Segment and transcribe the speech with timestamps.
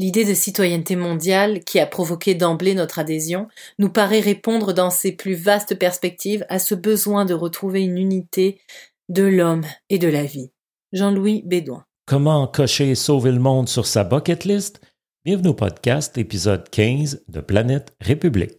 [0.00, 5.12] L'idée de citoyenneté mondiale, qui a provoqué d'emblée notre adhésion, nous paraît répondre dans ses
[5.12, 8.62] plus vastes perspectives à ce besoin de retrouver une unité
[9.10, 10.52] de l'homme et de la vie.
[10.94, 11.84] Jean-Louis Bédouin.
[12.06, 14.80] Comment cocher et sauver le monde sur sa bucket list?
[15.26, 18.56] Bienvenue au podcast, épisode 15 de Planète République.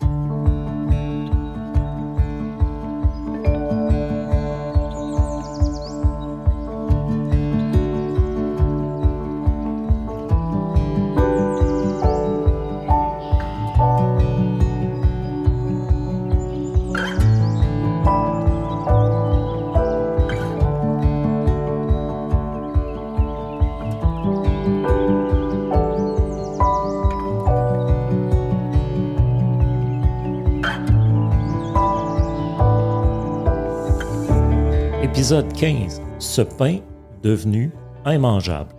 [35.21, 36.02] Épisode 15.
[36.17, 36.80] Ce pain
[37.21, 37.70] devenu
[38.07, 38.71] immangeable.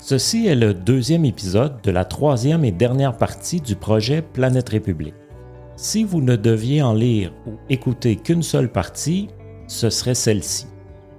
[0.00, 5.12] Ceci est le deuxième épisode de la troisième et dernière partie du projet Planète République.
[5.76, 9.28] Si vous ne deviez en lire ou écouter qu'une seule partie,
[9.66, 10.66] ce serait celle-ci.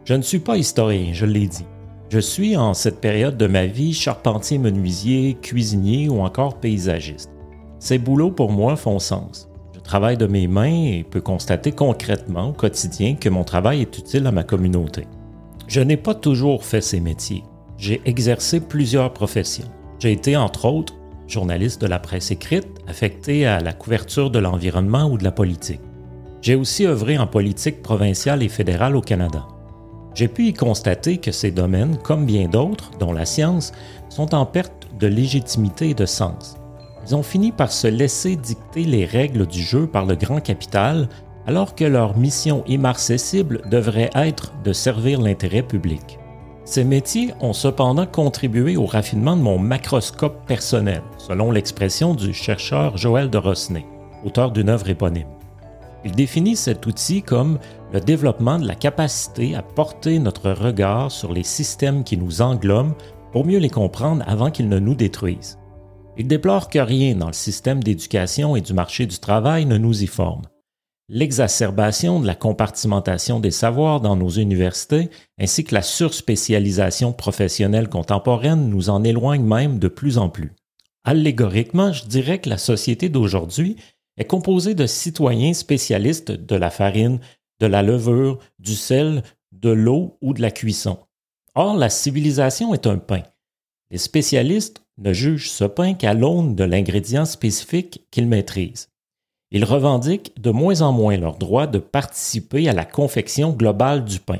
[0.05, 1.67] Je ne suis pas historien, je l'ai dit.
[2.09, 7.29] Je suis en cette période de ma vie charpentier menuisier, cuisinier ou encore paysagiste.
[7.77, 9.52] Ces boulots pour moi font sens
[9.83, 14.25] travaille de mes mains et peux constater concrètement au quotidien que mon travail est utile
[14.27, 15.07] à ma communauté.
[15.67, 17.43] Je n'ai pas toujours fait ces métiers.
[17.77, 19.69] J'ai exercé plusieurs professions.
[19.99, 20.95] J'ai été, entre autres,
[21.27, 25.81] journaliste de la presse écrite, affecté à la couverture de l'environnement ou de la politique.
[26.41, 29.47] J'ai aussi œuvré en politique provinciale et fédérale au Canada.
[30.13, 33.71] J'ai pu y constater que ces domaines, comme bien d'autres, dont la science,
[34.09, 36.55] sont en perte de légitimité et de sens.
[37.05, 41.09] Ils ont fini par se laisser dicter les règles du jeu par le grand capital,
[41.45, 46.19] alors que leur mission immarcessible devrait être de servir l'intérêt public.
[46.65, 52.95] Ces métiers ont cependant contribué au raffinement de mon macroscope personnel, selon l'expression du chercheur
[52.95, 53.85] Joël de Rosnay,
[54.23, 55.27] auteur d'une œuvre éponyme.
[56.05, 57.59] Il définit cet outil comme
[57.91, 62.93] le développement de la capacité à porter notre regard sur les systèmes qui nous englobent
[63.33, 65.57] pour mieux les comprendre avant qu'ils ne nous détruisent.
[66.15, 70.03] Il déplore que rien dans le système d'éducation et du marché du travail ne nous
[70.03, 70.43] y forme.
[71.09, 75.09] L'exacerbation de la compartimentation des savoirs dans nos universités
[75.39, 80.53] ainsi que la surspécialisation professionnelle contemporaine nous en éloignent même de plus en plus.
[81.03, 83.75] Allégoriquement, je dirais que la société d'aujourd'hui
[84.17, 87.19] est composée de citoyens spécialistes de la farine,
[87.59, 90.99] de la levure, du sel, de l'eau ou de la cuisson.
[91.55, 93.23] Or, la civilisation est un pain.
[93.91, 98.89] Les spécialistes ne jugent ce pain qu'à l'aune de l'ingrédient spécifique qu'ils maîtrisent.
[99.51, 104.19] Ils revendiquent de moins en moins leur droit de participer à la confection globale du
[104.19, 104.39] pain,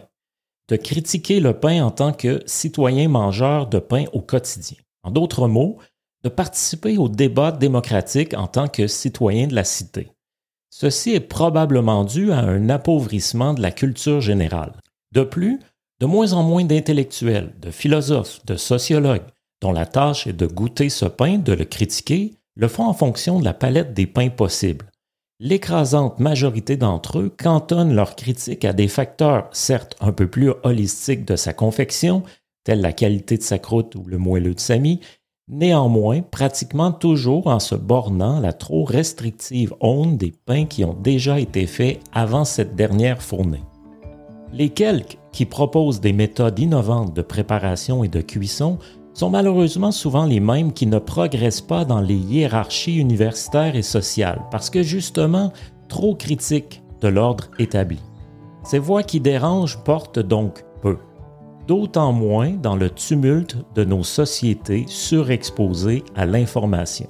[0.69, 4.77] de critiquer le pain en tant que citoyen mangeur de pain au quotidien.
[5.03, 5.77] En d'autres mots,
[6.23, 10.11] de participer au débat démocratique en tant que citoyen de la cité.
[10.69, 14.73] Ceci est probablement dû à un appauvrissement de la culture générale.
[15.11, 15.59] De plus,
[15.99, 19.27] de moins en moins d'intellectuels, de philosophes, de sociologues,
[19.63, 23.39] dont la tâche est de goûter ce pain, de le critiquer, le font en fonction
[23.39, 24.91] de la palette des pains possibles.
[25.39, 31.23] L'écrasante majorité d'entre eux cantonnent leur critique à des facteurs certes un peu plus holistiques
[31.23, 32.23] de sa confection,
[32.65, 34.99] tels la qualité de sa croûte ou le moelleux de sa mie,
[35.47, 41.39] néanmoins pratiquement toujours en se bornant la trop restrictive onde des pains qui ont déjà
[41.39, 43.63] été faits avant cette dernière fournée.
[44.51, 48.77] Les quelques qui proposent des méthodes innovantes de préparation et de cuisson
[49.13, 54.41] sont malheureusement souvent les mêmes qui ne progressent pas dans les hiérarchies universitaires et sociales
[54.51, 55.53] parce que justement
[55.87, 57.99] trop critiques de l'ordre établi.
[58.63, 60.97] Ces voix qui dérangent portent donc peu,
[61.67, 67.09] d'autant moins dans le tumulte de nos sociétés surexposées à l'information.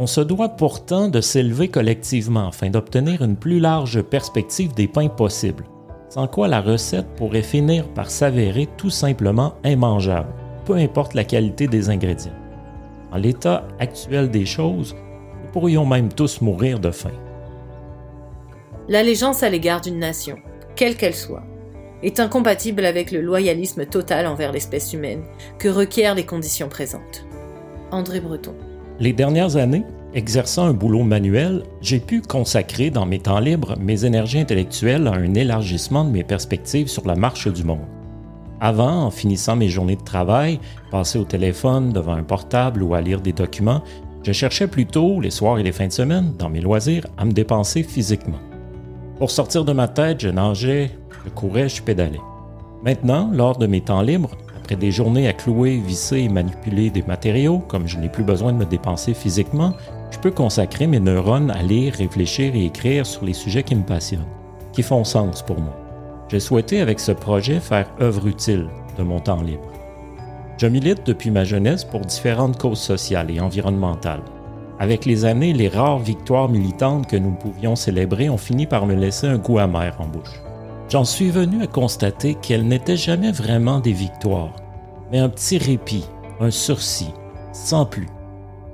[0.00, 5.08] On se doit pourtant de s'élever collectivement afin d'obtenir une plus large perspective des pains
[5.08, 5.64] possibles,
[6.08, 10.32] sans quoi la recette pourrait finir par s'avérer tout simplement immangeable
[10.68, 12.36] peu importe la qualité des ingrédients.
[13.10, 14.94] En l'état actuel des choses,
[15.42, 17.14] nous pourrions même tous mourir de faim.
[18.86, 20.36] L'allégeance à l'égard d'une nation,
[20.76, 21.44] quelle qu'elle soit,
[22.02, 25.22] est incompatible avec le loyalisme total envers l'espèce humaine
[25.58, 27.24] que requièrent les conditions présentes.
[27.90, 28.54] André Breton.
[29.00, 34.04] Les dernières années, exerçant un boulot manuel, j'ai pu consacrer dans mes temps libres mes
[34.04, 37.97] énergies intellectuelles à un élargissement de mes perspectives sur la marche du monde.
[38.60, 40.58] Avant, en finissant mes journées de travail,
[40.90, 43.82] passer au téléphone, devant un portable ou à lire des documents,
[44.24, 47.32] je cherchais plutôt, les soirs et les fins de semaine, dans mes loisirs, à me
[47.32, 48.38] dépenser physiquement.
[49.18, 50.90] Pour sortir de ma tête, je nageais,
[51.24, 52.20] je courais, je pédalais.
[52.84, 57.02] Maintenant, lors de mes temps libres, après des journées à clouer, visser et manipuler des
[57.02, 59.74] matériaux, comme je n'ai plus besoin de me dépenser physiquement,
[60.10, 63.84] je peux consacrer mes neurones à lire, réfléchir et écrire sur les sujets qui me
[63.84, 64.26] passionnent,
[64.72, 65.87] qui font sens pour moi.
[66.28, 69.72] J'ai souhaité avec ce projet faire œuvre utile de mon temps libre.
[70.58, 74.22] Je milite depuis ma jeunesse pour différentes causes sociales et environnementales.
[74.78, 78.94] Avec les années, les rares victoires militantes que nous pouvions célébrer ont fini par me
[78.94, 80.42] laisser un goût amer en bouche.
[80.90, 84.54] J'en suis venu à constater qu'elles n'étaient jamais vraiment des victoires,
[85.10, 86.04] mais un petit répit,
[86.40, 87.12] un sursis,
[87.52, 88.08] sans plus.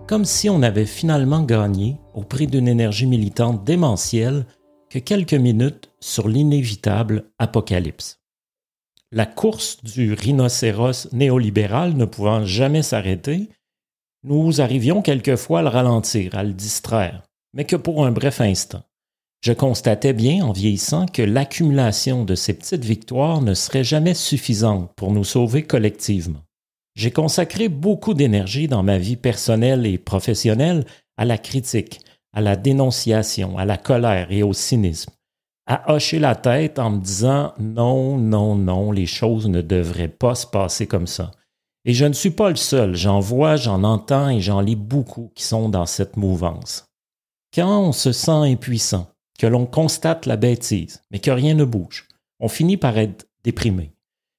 [0.06, 4.44] Comme si on avait finalement gagné, au prix d'une énergie militante démentielle,
[4.90, 8.20] que quelques minutes sur l'inévitable apocalypse.
[9.10, 13.48] La course du rhinocéros néolibéral ne pouvant jamais s'arrêter,
[14.22, 17.22] nous arrivions quelquefois à le ralentir, à le distraire,
[17.54, 18.82] mais que pour un bref instant.
[19.40, 24.92] Je constatais bien, en vieillissant, que l'accumulation de ces petites victoires ne serait jamais suffisante
[24.96, 26.42] pour nous sauver collectivement.
[26.96, 30.84] J'ai consacré beaucoup d'énergie dans ma vie personnelle et professionnelle
[31.16, 32.00] à la critique,
[32.34, 35.10] à la dénonciation, à la colère et au cynisme,
[35.66, 40.34] à hocher la tête en me disant non, non, non, les choses ne devraient pas
[40.34, 41.30] se passer comme ça.
[41.84, 45.30] Et je ne suis pas le seul, j'en vois, j'en entends et j'en lis beaucoup
[45.34, 46.86] qui sont dans cette mouvance.
[47.54, 49.08] Quand on se sent impuissant,
[49.38, 52.08] que l'on constate la bêtise, mais que rien ne bouge,
[52.40, 53.92] on finit par être déprimé.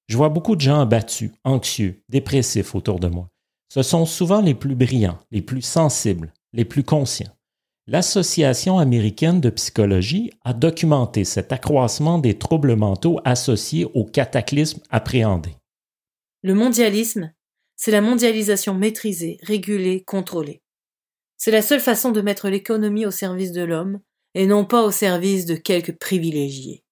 [0.08, 3.30] Je vois beaucoup de gens abattus, anxieux, dépressifs autour de moi.
[3.70, 7.34] Ce sont souvent les plus brillants, les plus sensibles, les plus conscients.
[7.88, 15.52] L'Association américaine de psychologie a documenté cet accroissement des troubles mentaux associés au cataclysme appréhendé.
[16.42, 17.32] Le mondialisme,
[17.76, 20.64] c'est la mondialisation maîtrisée, régulée, contrôlée.
[21.38, 24.00] C'est la seule façon de mettre l'économie au service de l'homme
[24.34, 26.84] et non pas au service de quelques privilégiés.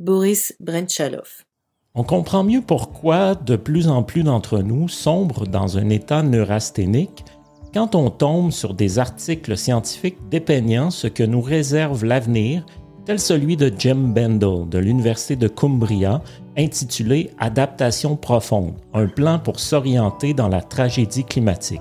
[0.00, 1.44] Boris Brentchalov.
[1.94, 7.24] On comprend mieux pourquoi de plus en plus d'entre nous sombrent dans un état neurasthénique
[7.74, 12.64] quand on tombe sur des articles scientifiques dépeignant ce que nous réserve l'avenir,
[13.04, 16.22] tel celui de Jim Bendel de l'Université de Cumbria,
[16.56, 21.80] intitulé Adaptation profonde, un plan pour s'orienter dans la tragédie climatique.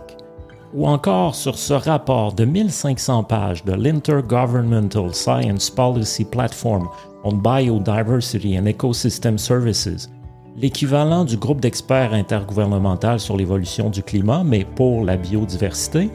[0.73, 6.87] Ou encore sur ce rapport de 1500 pages de l'Intergovernmental Science Policy Platform
[7.23, 10.09] on Biodiversity and Ecosystem Services,
[10.57, 16.09] l'équivalent du groupe d'experts intergouvernemental sur l'évolution du climat, mais pour la biodiversité,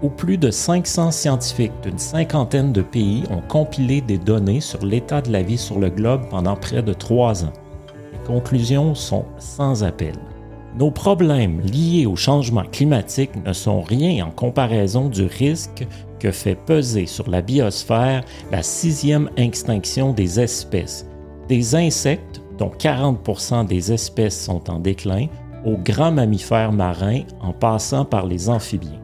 [0.00, 5.20] où plus de 500 scientifiques d'une cinquantaine de pays ont compilé des données sur l'état
[5.20, 7.52] de la vie sur le globe pendant près de trois ans.
[8.12, 10.14] Les conclusions sont sans appel.
[10.78, 15.86] Nos problèmes liés au changement climatique ne sont rien en comparaison du risque
[16.18, 21.06] que fait peser sur la biosphère la sixième extinction des espèces,
[21.48, 25.26] des insectes dont 40% des espèces sont en déclin,
[25.64, 29.00] aux grands mammifères marins en passant par les amphibiens.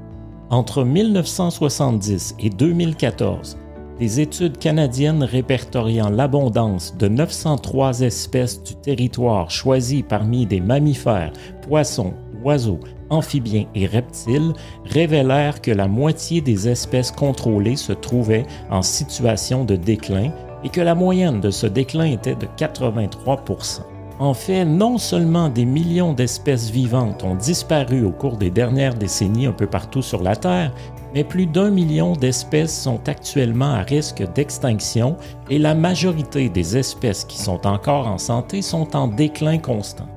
[0.49, 3.59] Entre 1970 et 2014,
[3.99, 11.33] des études canadiennes répertoriant l'abondance de 903 espèces du territoire choisies parmi des mammifères,
[11.63, 12.15] poissons,
[12.45, 12.79] oiseaux,
[13.11, 14.53] amphibiens et reptiles
[14.85, 20.31] révélèrent que la moitié des espèces contrôlées se trouvaient en situation de déclin
[20.65, 23.81] et que la moyenne de ce déclin était de 83%
[24.19, 29.47] En fait, non seulement des millions d'espèces vivantes ont disparu au cours des dernières décennies
[29.47, 30.73] un peu partout sur la Terre,
[31.15, 35.17] mais plus d'un million d'espèces sont actuellement à risque d'extinction
[35.49, 40.09] et la majorité des espèces qui sont encore en santé sont en déclin constant.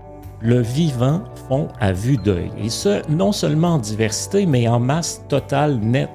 [0.43, 5.23] Le vivant fond à vue d'œil, et ce, non seulement en diversité, mais en masse
[5.29, 6.09] totale nette.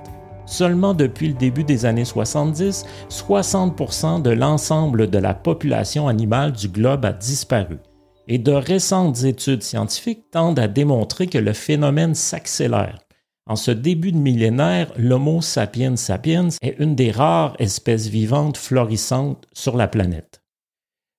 [0.47, 6.69] Seulement depuis le début des années 70, 60 de l'ensemble de la population animale du
[6.69, 7.79] globe a disparu.
[8.29, 13.01] Et de récentes études scientifiques tendent à démontrer que le phénomène s'accélère.
[13.49, 19.47] En ce début de millénaire, l'Homo sapiens sapiens est une des rares espèces vivantes florissantes
[19.53, 20.43] sur la planète.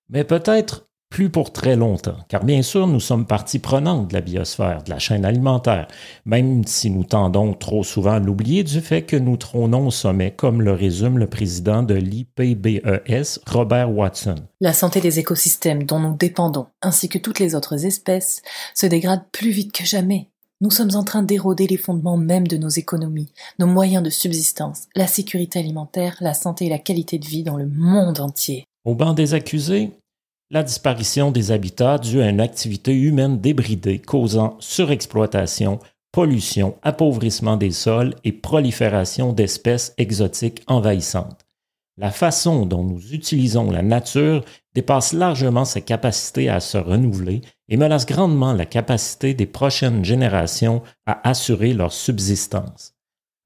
[0.09, 4.21] Mais peut-être plus pour très longtemps, car bien sûr nous sommes partie prenante de la
[4.21, 5.87] biosphère, de la chaîne alimentaire,
[6.25, 10.31] même si nous tendons trop souvent à l'oublier du fait que nous trônons au sommet,
[10.31, 14.35] comme le résume le président de l'IPBES, Robert Watson.
[14.61, 18.41] La santé des écosystèmes dont nous dépendons, ainsi que toutes les autres espèces,
[18.75, 20.29] se dégrade plus vite que jamais.
[20.59, 24.87] Nous sommes en train d'éroder les fondements mêmes de nos économies, nos moyens de subsistance,
[24.95, 28.65] la sécurité alimentaire, la santé et la qualité de vie dans le monde entier.
[28.83, 29.91] Au banc des accusés,
[30.49, 35.79] la disparition des habitats due à une activité humaine débridée causant surexploitation,
[36.11, 41.45] pollution, appauvrissement des sols et prolifération d'espèces exotiques envahissantes.
[41.97, 47.77] La façon dont nous utilisons la nature dépasse largement sa capacité à se renouveler et
[47.77, 52.93] menace grandement la capacité des prochaines générations à assurer leur subsistance.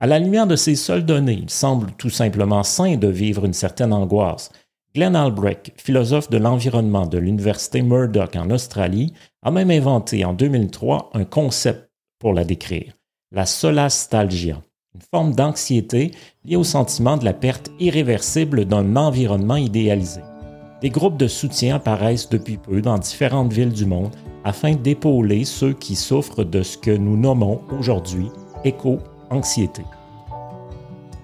[0.01, 3.53] À la lumière de ces seules données, il semble tout simplement sain de vivre une
[3.53, 4.51] certaine angoisse.
[4.93, 11.11] Glenn Albrecht, philosophe de l'environnement de l'Université Murdoch en Australie, a même inventé en 2003
[11.13, 12.97] un concept pour la décrire,
[13.31, 14.61] la solastalgia,
[14.93, 16.11] une forme d'anxiété
[16.43, 20.19] liée au sentiment de la perte irréversible d'un environnement idéalisé.
[20.81, 25.71] Des groupes de soutien apparaissent depuis peu dans différentes villes du monde afin d'épauler ceux
[25.71, 28.27] qui souffrent de ce que nous nommons aujourd'hui
[28.65, 29.83] éco-anxiété.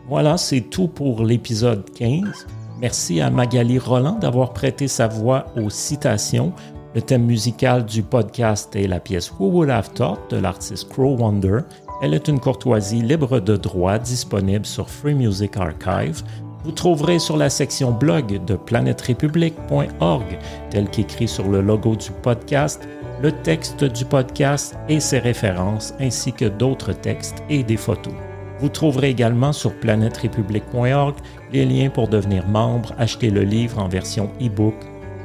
[0.07, 2.47] Voilà, c'est tout pour l'épisode 15.
[2.79, 6.53] Merci à Magali Roland d'avoir prêté sa voix aux citations.
[6.93, 11.15] Le thème musical du podcast est la pièce Who Would Have Thought de l'artiste Crow
[11.17, 11.59] Wonder.
[12.01, 16.21] Elle est une courtoisie libre de droit disponible sur Free Music Archive.
[16.63, 22.87] Vous trouverez sur la section blog de planèterépublique.org, tel qu'écrit sur le logo du podcast,
[23.21, 28.13] le texte du podcast et ses références, ainsi que d'autres textes et des photos.
[28.59, 31.15] Vous trouverez également sur planèterépublique.org
[31.53, 34.75] les liens pour devenir membre, acheter le livre en version e-book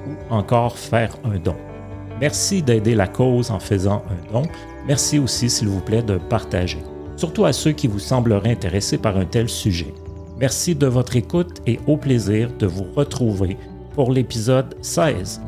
[0.07, 1.57] ou encore faire un don.
[2.21, 4.43] Merci d'aider la cause en faisant un don.
[4.87, 6.79] Merci aussi, s'il vous plaît, de partager,
[7.17, 9.95] surtout à ceux qui vous sembleraient intéressés par un tel sujet.
[10.39, 13.57] Merci de votre écoute et au plaisir de vous retrouver
[13.95, 15.41] pour l'épisode 16.